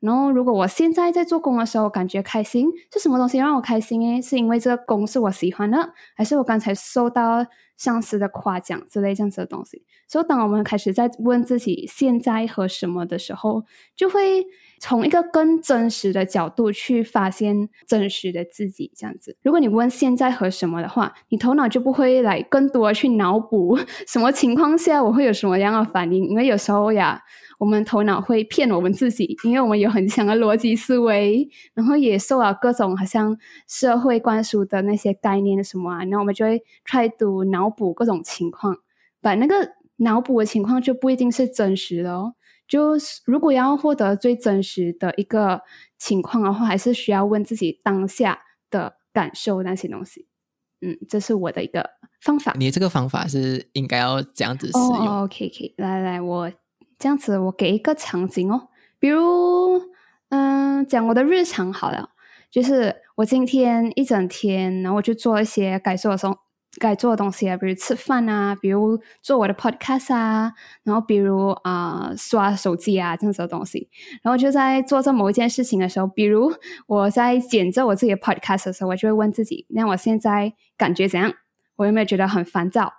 [0.00, 4.00] 然后，如果我现在在做工的时候感觉开心，是什么东西让我开心？
[4.02, 7.44] 诶，是因为这个工是我喜欢的，还是我刚才受到
[7.76, 9.82] 上司的夸奖之类这样子的东西？
[10.08, 14.46] 所以，当我们开始在问自己现在和什么的时候，就会
[14.80, 18.90] 从一个更真实的角度去发现真实的自己。
[18.96, 27.22] 这样子，如果你问现在和什么的话，你头脑就不会来更多去脑补 什么情况下我会有什么样的反应，因为有时候呀。
[27.58, 38.76] 我们头脑会骗我们自己，因为我们有很强的逻辑思维，然后也受了各种好像社会灌输的那些概念什么啊，然后我们就会 try to 脑补各种情况，
[39.20, 42.34] 把那个脑补的情况就不一定是真实的哦。
[42.66, 45.62] 就是如果要获得最真实的一个
[45.96, 50.26] 情况的话，还是需要问自己当下的感受那些东西。
[50.80, 52.54] 嗯，这是我的一个方法。
[52.58, 55.22] 你这个方法是应该要这样子使用。
[55.22, 56.52] OK，OK，来来我。
[56.98, 59.80] 这样子，我给一个场景哦，比如，
[60.30, 62.10] 嗯，讲我的日常好了，
[62.50, 66.36] 就是我今天一整天，然后我去做一些该做的东
[66.78, 70.52] 该做的东西啊，比如吃饭啊，比如做我的 podcast 啊，
[70.84, 73.88] 然后比如啊刷手机啊这样子的东西，
[74.22, 76.52] 然后就在做这某一件事情的时候，比如
[76.86, 81.32] 我在剪着我自己的 podcast 的时候，我就会问自己，那我现在感觉怎样？
[81.76, 82.92] 我有没有觉得很烦躁？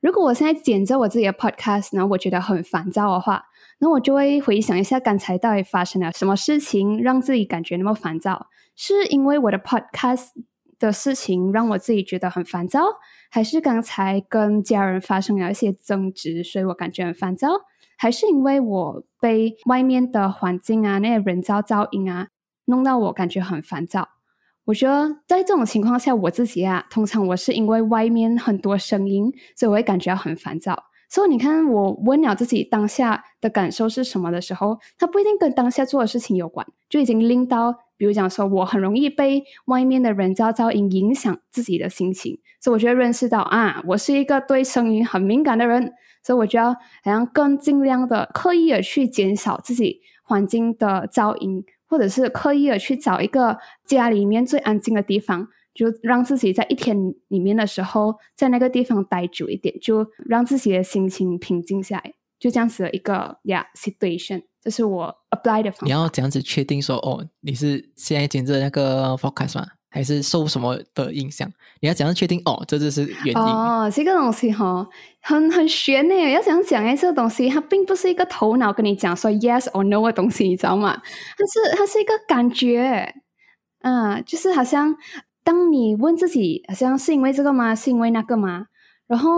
[0.00, 3.44] 如果我现在剪着我自己的 podcast，然后我觉得很烦躁的话，
[3.78, 8.46] 那我就会回想一下刚才到底发生了什么事情，让自己感觉那么烦躁。
[8.76, 10.28] 是因为我的 podcast
[10.78, 12.80] 的事情让我自己觉得很烦躁，
[13.30, 17.48] 还是刚才跟家人发生了一些争执，所以我感觉很烦躁？
[17.98, 22.28] 还是因为我被外面的环境啊，那些人造噪音啊，
[22.66, 24.08] 弄到我感觉很烦躁？
[24.66, 30.84] 我觉得在这种情况下，我自己啊，通常我是因为外面很多声音，所以我会感觉很烦躁。
[31.08, 42.38] 所以你看，我问了自己当下的感受是什么的时候，它不一定跟当下做的事情有关，就已经拎到，比如讲说，我很容易被外面的人造噪音影响自己的心情。
[42.60, 51.64] 所以我觉得认识到啊，我是一个对声音很敏感的人，所以我就要好像更尽量的刻意的去减少自己环境的噪音。
[51.88, 65.86] 或者是刻意的去找一个家里面最安静的地方，就让自己在一天里面的时候，在那个地方待久一点，就让自己的心情平静下来，就这样子的一个呀 situation，这是我 apply 的方法。
[65.86, 69.64] 你要怎样子确定说，哦，你是现在剪着那个 focus 吗？
[69.88, 71.48] 还是受什么的影响？
[71.80, 72.42] 你要怎样确定？
[72.44, 73.36] 哦，这就是原因。
[73.36, 74.84] 哦，这个东西哈，
[75.22, 76.14] 很很玄呢。
[76.32, 76.84] 要怎样讲？
[76.84, 81.00] 哎，这个东西它并不是一个头脑跟你讲说 yes or no 的东西，你知道吗？
[81.00, 83.14] 它是它是一个感觉。
[83.82, 84.96] 嗯，就是好像
[85.44, 87.72] 当你问自己，好像是因为这个吗？
[87.72, 88.66] 是因为那个吗？
[89.06, 89.30] 然后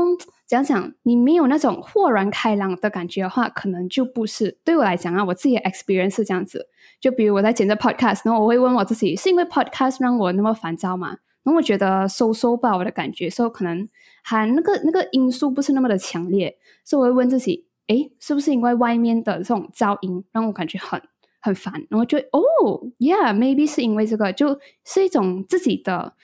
[0.48, 4.58] 讲讲，你没有那种豁然开朗的感觉的话，可能就不是。
[4.64, 6.68] 对我来讲啊，我自己的 experience 是这样子。
[6.98, 11.08] 就比如我在剪这 podcast，然后我会问我自己，是因为 podcast 让我那么烦躁吗？
[11.42, 13.86] 然后我觉得收收吧，我的感觉，所以可能
[14.24, 20.98] 还那个那个因素不是那么的强烈，所以我会问自己，诶，是不是因为外面的这种噪音让我感觉很
[21.40, 21.74] 很烦？
[21.90, 26.14] 然后就哦，yeah，maybe 是因为这个，就是一种自己的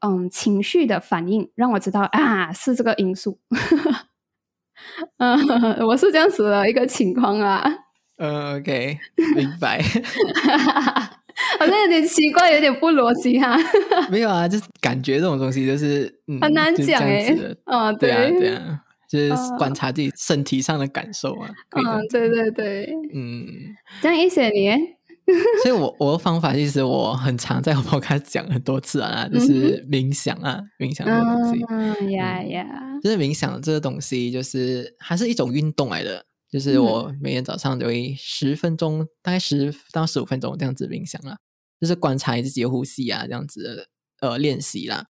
[0.00, 3.38] 嗯情绪的反应，让我知道啊是这个因素。
[5.18, 5.38] 嗯，
[5.86, 7.64] 我是这样子的一个情况啊。
[8.16, 8.98] 嗯，OK，
[9.36, 9.80] 明白。
[11.58, 13.56] 好像有点奇怪，有点不逻辑哈。
[14.10, 17.34] 没有啊，就是感觉这种东西就是很难讲哎。
[17.64, 21.48] 嗯，对啊，对啊，就是观察自己身体上的感受啊。
[21.70, 22.92] 嗯，对对对。
[23.14, 23.46] 嗯，
[24.02, 24.78] 这样一些年。
[25.62, 31.64] 所以我我的方法其实我很常在我 podcast 讲很多次啊，就是冥想啊，冥想这个东西。
[31.68, 32.66] 嗯呀呀，
[33.02, 36.24] 就是冥想这个东西，就是它是一种运动来的。
[36.50, 41.36] 就是我每天早上都会十分钟，大概十到十五分钟这样子冥想啦，
[41.80, 43.88] 就是观察自己的呼吸啊，这样子
[44.20, 45.06] 呃练习啦。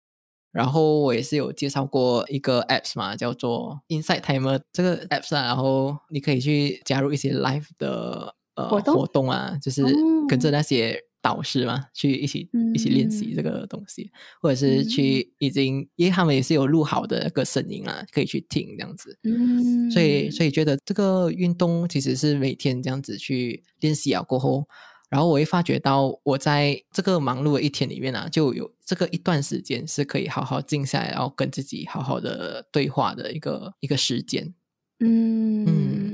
[0.53, 9.29] 然后我也是有介绍过一个 apps 嘛，叫做 Inside Timer 这个 apps 啊，然后你可以去加入一些 live 的呃活动？
[9.29, 9.83] 啊，就是
[10.27, 10.99] 跟着那些。
[11.25, 19.17] 导师嘛，去一起一起练习这个东西，或者是去已经，因为他们也是有录好的那个声音啊，可以去听这样子。
[19.23, 24.67] 嗯，所以所以觉得这个运动其实是每天这样子去练习啊，过后，
[25.09, 34.53] 然后我会发觉到我在这个忙碌的一天里面啊，就有这个一段时间是可以好好静下来，然后跟自己好好的对话的一个一个时间。
[34.99, 35.65] 嗯。
[35.65, 36.04] 嗯，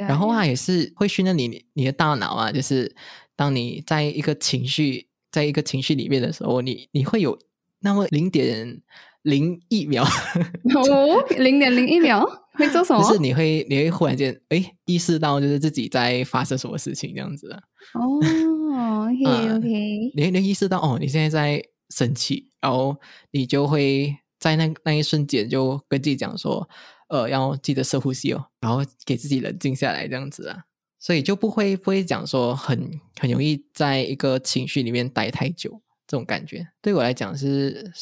[0.00, 2.94] 然后啊，也是会训练你你的大脑啊，就是。
[3.34, 7.36] 当你在一个情绪，在一个情绪里面的时候，你你会有
[7.80, 8.80] 那么零点
[9.22, 10.04] 零一秒，
[10.76, 13.02] 哦，零点零一秒，会做什么？
[13.02, 17.60] 就是你会你会忽然间哎意识到就是自己在发生什么事情这样子啊。
[17.94, 22.94] 哦，OK OK，你你意识到哦，你现在在生气，然后
[23.30, 26.68] 你就会在那那一瞬间就跟自己讲说，
[27.12, 30.64] 呃，要记得深呼吸哦，然后给自己冷静下来这样子啊，
[30.98, 32.90] 所以就不会不会讲说很
[33.20, 36.66] 很容易在一个情绪里面待太久这种感觉。
[36.80, 37.92] 对我来讲是，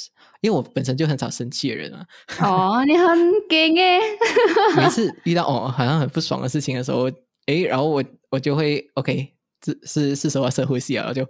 [0.40, 2.06] 因为我本身就很少生气的人啊。
[2.40, 3.08] 哦，你很
[3.48, 3.98] 劲诶！
[4.76, 7.10] 每次 遇到哦好像很不爽的事情的时候，
[7.46, 9.34] 诶，然后我我就会 OK。
[9.62, 11.22] 是是是时候深呼吸啊，就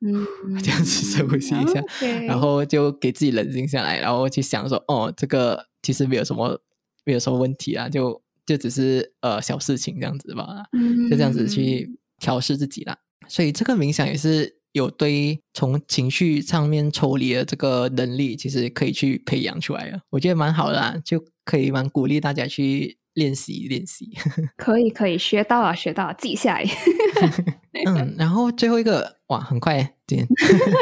[0.00, 0.26] 嗯
[0.64, 1.84] 这样子深呼吸一下，
[2.26, 6.58] 然后就给自己冷静下来，然后去想说，哦，这个其实没有什么
[7.04, 10.64] 没有什么问题啊，就就只是呃小事情这样子吧，
[11.10, 12.96] 就这样子去调试自己啦。
[13.28, 22.98] 所以这个冥想也是有对从情绪上面抽离的这个能力，其实可以去培养出来的，我觉得蛮好的，就可以蛮鼓励大家去。
[23.14, 24.10] 练习 练习，
[24.56, 26.64] 可以可以学到了学到了，记下来。
[27.86, 30.26] 嗯，然后最后一个哇，很快点。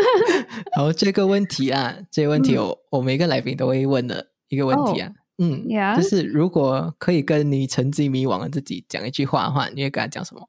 [0.74, 5.66] 然后这个问题啊，这个问题我我每个来宾都会问的一个问题啊，嗯，
[5.96, 10.48] 就是如果可以跟你曾经迷惘的自己讲一句话的话，你会跟他讲什么？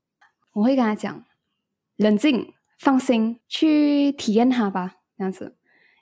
[0.54, 1.24] 我会跟他讲，
[1.96, 5.56] 冷静，放心，去体验它吧，这样子。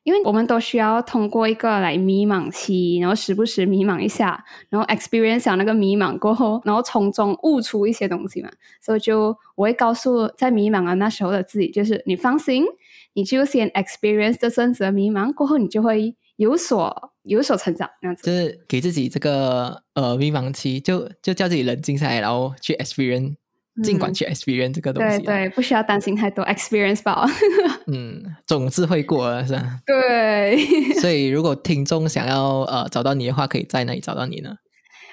[0.04, 8.50] 因为我们都需要通过一个来迷茫期，然后时不时迷茫一下，然后 experience 那个迷茫过后，然后从中悟出一些东西嘛。
[8.82, 12.66] 所以就我会告诉在迷茫的那时候的自己，就是你放心，
[13.14, 17.88] 你就先 experience 这阵子的迷茫过后，你就会有所有所成长。
[18.02, 23.36] 这样子就是给自己这个呃迷茫期，就就叫自己冷静下来，然后去 experience。
[23.82, 27.26] 尽管去 experience 这个东西，对对，不需要担心太多 experience 吧。
[27.88, 29.80] 嗯，总是会过，是吧？
[29.86, 30.58] 对。
[31.00, 34.54] 所以，如果听众想要呃找到你的话，可以在哪里找到你呢？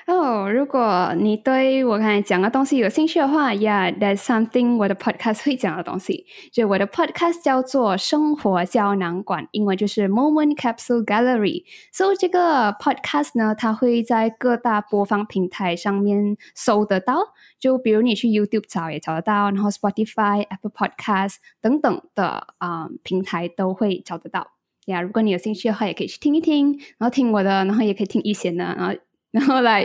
[0.09, 6.25] 哦，如果你对我刚才讲的东西有兴趣的话，Yeah，that's something 我的 podcast 会讲的东西。
[6.51, 11.65] 就我的 podcast 叫做生活胶囊馆，英文就是 Moment Capsule Gallery。
[11.93, 17.19] 所以这个 podcast 呢，它会在各大播放平台上面搜得到。
[17.61, 24.53] 就比如你去 YouTube 找也找得到，然后 Spotify、Apple Podcast 等等的啊平台都会找得到。
[24.87, 28.95] 呀，如果你有兴趣的话，也可以去听一听，然后听我的，然后也可以听一些的，然后。
[29.31, 29.83] 然后来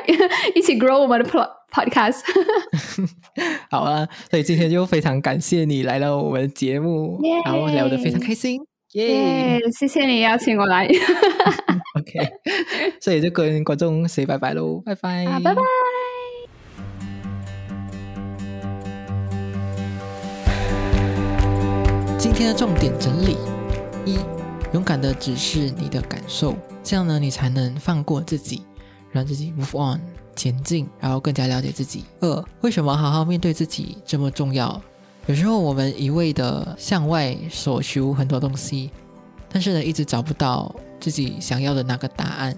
[0.56, 2.22] 一起 grow 我们的 podcast。
[3.70, 8.62] 好啊，所以今天就非常感谢你来到我们的节目，然后聊得非常开心，
[8.94, 9.60] 耶！
[9.78, 10.86] 谢谢你邀请我来。
[12.00, 12.30] OK，
[13.02, 15.62] 所以就跟观众 say 拜拜喽，拜拜，拜拜。
[22.18, 23.36] 今天的重点整理：
[24.06, 24.18] 一、
[24.74, 28.64] 勇敢的指示你的感受，这样呢，你才能放过自己。
[29.14, 30.02] 让自己 move on
[30.36, 32.04] 前进，然后更加了解自己。
[32.20, 34.82] 二，为什么好好面对自己这么重要？
[35.28, 38.92] 有时候我们一味的向外索求很多东西，
[39.50, 42.58] 但是呢，一直找不到自己想要的那个答案，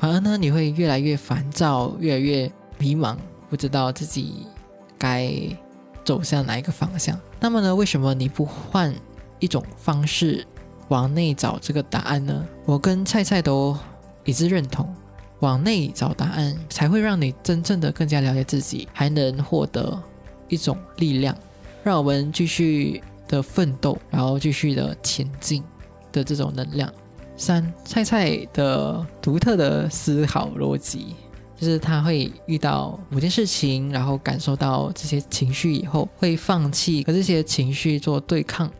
[0.00, 3.16] 反而呢，你会越来越烦躁，越来越迷茫，
[3.48, 4.46] 不知道自己
[4.98, 5.32] 该
[6.02, 7.16] 走向哪一个方向。
[7.38, 8.92] 那么呢，为什么你不换
[9.38, 10.44] 一种方式
[10.88, 12.44] 往内找这个答案呢？
[12.64, 13.76] 我跟菜菜都
[14.24, 14.92] 一致认同。
[15.40, 20.00] 往内找答案，才会让你真正的更加了解自己，还能获得
[20.48, 21.36] 一种力量，
[21.82, 25.62] 让我们继续的奋斗，然后继续的前进
[26.12, 26.92] 的这种能量。
[27.36, 31.14] 三菜菜的独特的思考逻辑，
[31.56, 38.70] 就是他会遇到某件事情，然后感受到这些情绪以后，会放弃和这些情绪做对抗，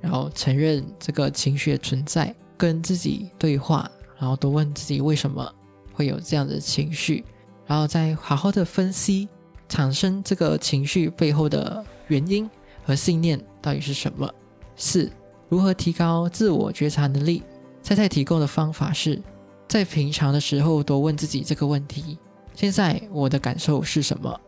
[0.00, 3.90] 然后承认这个情绪的存在，跟自己对话，
[4.20, 5.52] 然后多问自己为什么。
[5.96, 7.24] 会有这样的情绪，
[7.66, 9.28] 然后再好好的分析
[9.68, 12.48] 产生这个情绪背后的原因
[12.84, 14.30] 和信念到底是什么。
[14.76, 15.10] 四、
[15.48, 17.42] 如何提高自我觉察能力？
[17.82, 19.20] 菜菜提供的方法是
[19.66, 22.18] 在平常的时候多问自己这个问题：
[22.54, 24.40] 现在我的感受是什么？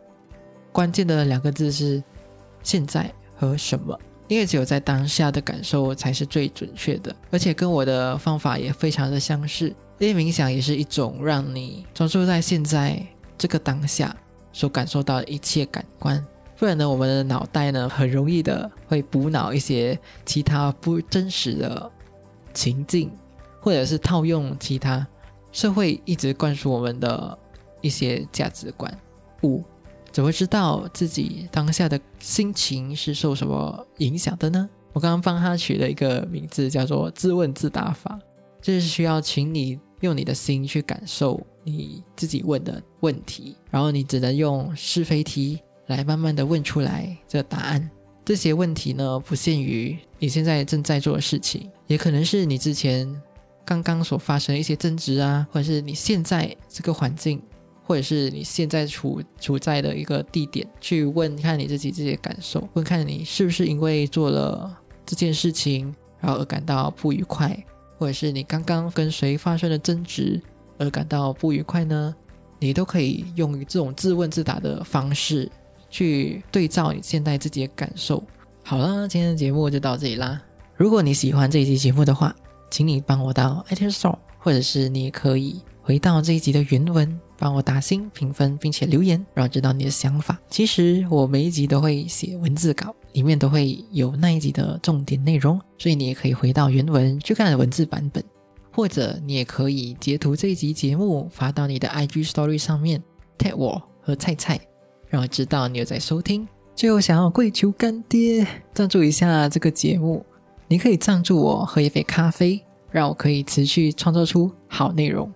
[0.71, 2.03] 关键的两个字是
[2.61, 9.73] 现在和什么，因为只有在当下的感受才是最准确的，而且跟我的方法也非常的相似。
[9.99, 13.05] 因为冥想也是一种让你专注在现在
[13.37, 14.15] 这个当下
[14.53, 16.25] 所感受到的一切感官，
[16.57, 21.91] 不然呢，我们的脑袋呢很容易的会补脑一些其他不真实的
[22.53, 23.11] 情境，
[23.59, 25.05] 或者是套用其他
[25.51, 27.37] 社会一直灌输我们的
[27.81, 28.97] 一些价值观。
[29.43, 29.63] 五，
[30.11, 34.69] 怎么知道自己当下的心情是受什么影响的呢？
[34.93, 38.17] 我刚刚帮他取了一个名字，叫做“自问自答法”，
[38.61, 39.77] 这是需要请你。
[40.01, 47.89] 用你的心去感受你自己问的问题，然后你只能用是非题来慢慢的问出来这答案。
[48.25, 53.09] 这些问题呢，不限于你现在正在做的事情，也可能是你之前
[53.65, 57.41] 刚刚所发生的一些争执啊，或者是你现在这个环境，
[57.83, 64.77] 或者是你现在处处在的一个地点，去问看你自己这些感受，问看你是不是因为做了
[65.07, 67.57] 这件事情，然后而感到不愉快，
[67.99, 70.41] 或者是你刚刚跟谁发生了争执
[70.79, 72.15] 而感到不愉快呢？
[72.57, 75.47] 你都可以用这种自问自答的方式。
[75.91, 78.23] 去对照你现在自己的感受。
[78.63, 80.39] 好了，今天的节目就到这里啦。
[80.77, 82.35] 如果你喜欢这一集节目的话，
[82.69, 90.39] 请你帮我到 iTunes Store，或者是你也可以回到这一集的原文，帮我打星评分，并且留言，让我知道你的想法。
[90.47, 98.23] 其实我每一集都会写文字稿，里面都会有那一集的重点内容，所以你也可以回到原文去看文字版本，
[98.71, 103.01] 或者你也可以截图这一集节目发到你的 IG Story 上面
[103.37, 104.59] ，tag 我和菜菜。
[105.07, 106.47] 让我知道你有在收听。
[106.75, 108.45] 最后，想要跪求干爹
[108.75, 110.23] 赞助一下这个节目，
[110.67, 115.29] 你可以赞助我喝一杯咖啡，让我可以持续创作出好内容。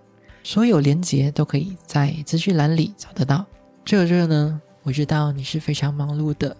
[0.43, 3.43] 所有连结都可以在资讯栏里找得到。
[3.83, 6.55] 最后，最后呢，我知道你是非常忙碌的，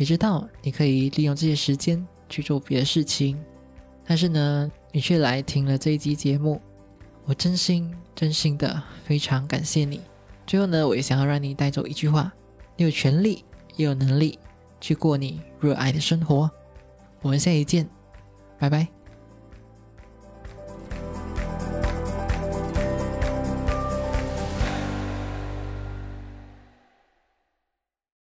[0.00, 3.38] 也知道你可以利用这些时间去做别的事情，
[4.06, 6.58] 但是呢，你却来听了这一集节目，
[7.26, 10.00] 我真心真心的非常感谢你。
[10.46, 12.32] 最后呢，我也想要让你带走一句话。
[12.78, 13.44] 你有权利，
[13.76, 14.38] 也有能力
[14.80, 16.50] 去过你热爱的生活。
[17.20, 17.86] 我们下一见，
[18.58, 18.99] 拜拜。